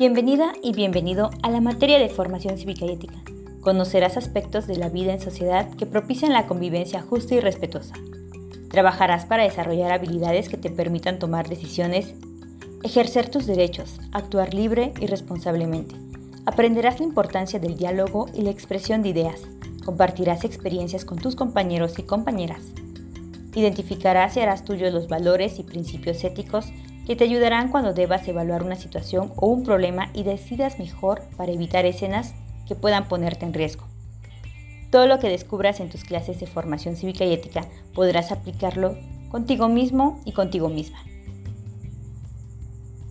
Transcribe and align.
Bienvenida 0.00 0.54
y 0.62 0.72
bienvenido 0.72 1.28
a 1.42 1.50
la 1.50 1.60
materia 1.60 1.98
de 1.98 2.08
formación 2.08 2.56
cívica 2.56 2.86
y 2.86 2.92
ética. 2.92 3.22
Conocerás 3.60 4.16
aspectos 4.16 4.66
de 4.66 4.76
la 4.76 4.88
vida 4.88 5.12
en 5.12 5.20
sociedad 5.20 5.68
que 5.74 5.84
propician 5.84 6.32
la 6.32 6.46
convivencia 6.46 7.02
justa 7.02 7.34
y 7.34 7.40
respetuosa. 7.40 7.92
Trabajarás 8.70 9.26
para 9.26 9.42
desarrollar 9.42 9.92
habilidades 9.92 10.48
que 10.48 10.56
te 10.56 10.70
permitan 10.70 11.18
tomar 11.18 11.50
decisiones, 11.50 12.14
ejercer 12.82 13.28
tus 13.28 13.44
derechos, 13.44 14.00
actuar 14.10 14.54
libre 14.54 14.94
y 15.00 15.06
responsablemente. 15.06 15.94
Aprenderás 16.46 16.98
la 16.98 17.04
importancia 17.04 17.60
del 17.60 17.76
diálogo 17.76 18.30
y 18.32 18.40
la 18.40 18.50
expresión 18.52 19.02
de 19.02 19.10
ideas. 19.10 19.42
Compartirás 19.84 20.44
experiencias 20.44 21.04
con 21.04 21.18
tus 21.18 21.36
compañeros 21.36 21.98
y 21.98 22.04
compañeras. 22.04 22.62
Identificarás 23.54 24.34
y 24.38 24.40
harás 24.40 24.64
tuyos 24.64 24.94
los 24.94 25.08
valores 25.08 25.58
y 25.58 25.62
principios 25.62 26.24
éticos 26.24 26.72
que 27.10 27.16
te 27.16 27.24
ayudarán 27.24 27.72
cuando 27.72 27.92
debas 27.92 28.28
evaluar 28.28 28.62
una 28.62 28.76
situación 28.76 29.32
o 29.34 29.48
un 29.48 29.64
problema 29.64 30.10
y 30.14 30.22
decidas 30.22 30.78
mejor 30.78 31.22
para 31.36 31.50
evitar 31.50 31.84
escenas 31.84 32.36
que 32.68 32.76
puedan 32.76 33.08
ponerte 33.08 33.44
en 33.44 33.52
riesgo. 33.52 33.84
Todo 34.92 35.08
lo 35.08 35.18
que 35.18 35.28
descubras 35.28 35.80
en 35.80 35.90
tus 35.90 36.04
clases 36.04 36.38
de 36.38 36.46
formación 36.46 36.94
cívica 36.94 37.24
y 37.24 37.32
ética 37.32 37.66
podrás 37.96 38.30
aplicarlo 38.30 38.96
contigo 39.28 39.68
mismo 39.68 40.20
y 40.24 40.34
contigo 40.34 40.68
misma. 40.68 41.00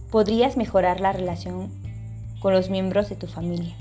Podrías 0.09 0.55
mejorar 0.55 1.02
la 1.02 1.11
relación 1.11 1.70
con 2.39 2.53
los 2.53 2.70
miembros 2.70 3.09
de 3.09 3.17
tu 3.17 3.27
familia, 3.27 3.75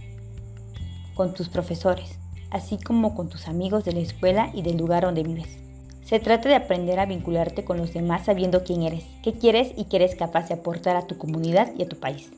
con 1.15 1.33
tus 1.33 1.49
profesores, 1.49 2.19
así 2.51 2.77
como 2.77 3.15
con 3.15 3.29
tus 3.29 3.47
amigos 3.47 3.85
de 3.85 3.93
la 3.93 4.01
escuela 4.01 4.51
y 4.53 4.63
del 4.63 4.79
lugar 4.79 5.05
donde 5.05 5.23
vives. 5.23 5.68
Se 6.09 6.21
trata 6.21 6.49
de 6.49 6.55
aprender 6.55 6.99
a 7.01 7.05
vincularte 7.05 7.65
con 7.65 7.77
los 7.77 7.93
demás 7.93 8.25
sabiendo 8.25 8.65
quién 8.65 8.83
eres, 8.83 9.05
qué 9.23 9.35
quieres 9.35 9.73
y 9.77 9.85
qué 9.85 9.97
eres 9.97 10.15
capaz 10.15 10.49
de 10.49 10.55
aportar 10.55 10.97
a 10.97 11.07
tu 11.07 11.19
comunidad 11.19 11.71
y 11.77 11.83
a 11.83 11.87
tu 11.87 11.97
país. 11.97 12.31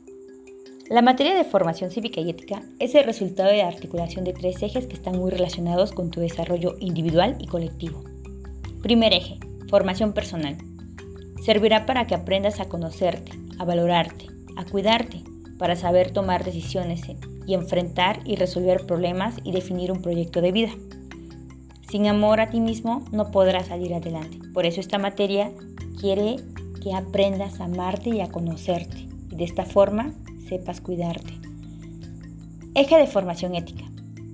La 0.88 1.02
materia 1.02 1.36
de 1.36 1.44
formación 1.44 1.92
cívica 1.92 2.20
y 2.20 2.30
ética 2.30 2.62
es 2.80 2.96
el 2.96 3.04
resultado 3.04 3.48
de 3.48 3.58
la 3.58 3.68
articulación 3.68 4.24
de 4.24 4.32
tres 4.32 4.60
ejes 4.60 4.88
que 4.88 4.94
están 4.94 5.16
muy 5.16 5.30
relacionados 5.30 5.92
con 5.92 6.10
tu 6.10 6.18
desarrollo 6.18 6.74
individual 6.80 7.36
y 7.38 7.46
colectivo. 7.46 8.02
Primer 8.82 9.12
eje, 9.12 9.38
formación 9.68 10.14
personal. 10.14 10.58
Servirá 11.44 11.86
para 11.86 12.08
que 12.08 12.16
aprendas 12.16 12.58
a 12.58 12.68
conocerte, 12.68 13.30
a 13.60 13.64
valorarte, 13.64 14.26
a 14.56 14.64
cuidarte, 14.64 15.22
para 15.60 15.76
saber 15.76 16.10
tomar 16.10 16.42
decisiones 16.42 17.02
y 17.46 17.54
enfrentar 17.54 18.18
y 18.24 18.34
resolver 18.34 18.84
problemas 18.84 19.36
y 19.44 19.52
definir 19.52 19.92
un 19.92 20.02
proyecto 20.02 20.40
de 20.40 20.50
vida. 20.50 20.72
Sin 21.90 22.06
amor 22.06 22.40
a 22.40 22.50
ti 22.50 22.60
mismo 22.60 23.04
no 23.10 23.32
podrás 23.32 23.66
salir 23.66 23.92
adelante. 23.94 24.38
Por 24.54 24.64
eso 24.64 24.80
esta 24.80 24.98
materia 24.98 25.50
quiere 26.00 26.36
que 26.80 26.94
aprendas 26.94 27.60
a 27.60 27.64
amarte 27.64 28.10
y 28.10 28.20
a 28.20 28.30
conocerte 28.30 29.08
y 29.30 29.34
de 29.34 29.44
esta 29.44 29.64
forma 29.64 30.14
sepas 30.48 30.80
cuidarte. 30.80 31.32
Eje 32.74 32.96
de 32.96 33.08
formación 33.08 33.56
ética. 33.56 33.84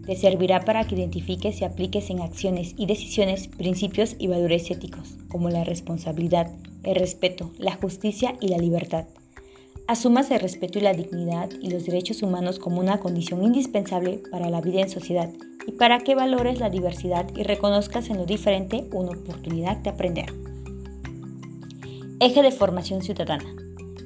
Te 0.05 0.17
servirá 0.17 0.67
para 0.67 0.87
que 0.87 0.97
identifiques 0.97 1.63
y 1.63 1.65
apliques 1.65 2.11
en 2.11 2.21
acciones 2.21 2.75
y 2.77 2.85
decisiones 2.85 3.49
principios 3.49 4.17
y 4.19 4.29
valores 4.29 4.71
éticos, 4.71 5.17
como 5.29 5.49
la 5.49 5.65
responsabilidad, 5.65 6.51
el 6.85 6.95
respeto, 6.95 7.51
la 7.59 7.75
justicia 7.75 8.37
y 8.41 8.49
la 8.49 8.59
libertad. 8.59 9.07
Asumas 9.89 10.33
el 10.33 10.41
respeto 10.41 10.81
y 10.81 10.83
la 10.83 10.95
dignidad 10.95 11.49
y 11.63 11.71
los 11.71 11.87
derechos 11.87 12.21
humanos 12.23 12.59
como 12.59 12.81
una 12.81 12.99
condición 12.99 13.45
indispensable 13.45 14.21
para 14.33 14.51
la 14.51 14.61
vida 14.61 14.81
en 14.81 14.91
sociedad 14.91 15.31
y 15.65 15.73
para 15.73 16.01
que 16.01 16.17
valores 16.17 16.59
la 16.59 16.71
diversidad 16.71 17.27
y 17.37 17.45
reconozcas 17.45 18.11
en 18.11 18.17
lo 18.17 18.27
diferente 18.27 18.89
una 18.93 19.13
oportunidad 19.13 19.77
de 19.77 19.91
aprender. 19.91 20.27
Eje 22.19 22.43
de 22.43 22.51
formación 22.51 23.03
ciudadana. 23.03 23.45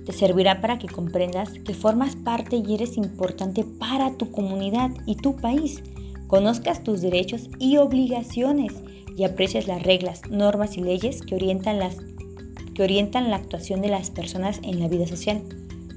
Te 0.04 0.12
servirá 0.12 0.60
para 0.60 0.78
que 0.78 0.86
comprendas 0.86 1.48
que 1.64 1.72
formas 1.72 2.14
parte 2.14 2.56
y 2.56 2.74
eres 2.74 2.98
importante 2.98 3.64
para 3.64 4.12
tu 4.18 4.30
comunidad 4.30 4.90
y 5.06 5.14
tu 5.14 5.36
país. 5.36 5.82
Conozcas 6.26 6.84
tus 6.84 7.00
derechos 7.00 7.48
y 7.58 7.78
obligaciones 7.78 8.74
y 9.16 9.24
aprecies 9.24 9.66
las 9.66 9.82
reglas, 9.82 10.20
normas 10.28 10.76
y 10.76 10.82
leyes 10.82 11.22
que 11.22 11.36
orientan, 11.36 11.78
la 11.78 13.36
actuación 13.36 13.80
de 13.80 13.88
las 13.88 14.10
personas 14.10 14.60
en 14.62 14.78
la 14.78 14.88
vida 14.88 15.06
social. 15.06 15.40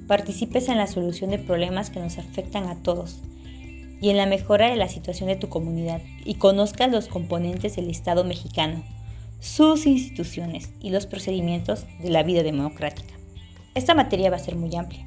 Participes 0.08 0.70
en 0.70 0.78
la 0.78 0.88
solución 0.88 1.32
de 1.32 1.40
problemas 1.40 1.90
que 1.90 2.00
nos 2.00 2.18
afectan 2.18 2.66
a 2.66 2.82
todos 2.84 3.22
y 4.02 4.10
en 4.10 4.18
la 4.18 4.26
mejora 4.26 4.70
de 4.70 4.76
la 4.76 4.90
situación 4.90 5.30
de 5.30 5.38
tu 5.38 5.48
comunidad 5.48 6.02
y 6.26 6.36
conozcas 6.36 6.92
los 6.92 7.08
componentes 7.08 7.78
del 7.78 7.90
Estado 7.90 8.26
mexicano, 8.26 8.84
sus 9.40 9.86
instituciones 9.86 10.72
y 10.82 10.90
los 10.90 11.06
procedimientos 11.06 11.86
de 12.02 12.10
la 12.10 12.24
vida 12.24 12.44
democrática. 12.44 13.14
Esta 13.76 13.96
materia 13.96 14.30
va 14.30 14.36
a 14.36 14.40
ser 14.40 14.56
muy 14.56 14.76
amplia 14.76 15.06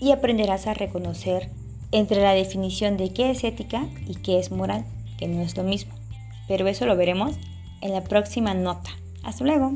y 0.00 0.12
aprenderás 0.12 0.66
a 0.66 0.74
reconocer 0.74 1.50
entre 1.92 2.22
la 2.22 2.34
definición 2.34 2.96
de 2.96 3.12
qué 3.12 3.30
es 3.30 3.42
ética 3.42 3.88
y 4.06 4.14
qué 4.16 4.38
es 4.38 4.50
moral, 4.50 4.84
que 5.18 5.26
no 5.26 5.42
es 5.42 5.56
lo 5.56 5.64
mismo. 5.64 5.92
Pero 6.46 6.68
eso 6.68 6.86
lo 6.86 6.96
veremos 6.96 7.36
en 7.80 7.92
la 7.92 8.04
próxima 8.04 8.54
nota. 8.54 8.90
Hasta 9.22 9.44
luego. 9.44 9.74